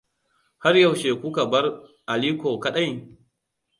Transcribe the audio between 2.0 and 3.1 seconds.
Aliko kadai?